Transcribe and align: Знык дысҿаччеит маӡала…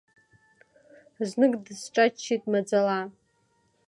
Знык 1.29 1.53
дысҿаччеит 1.63 2.43
маӡала… 2.51 2.99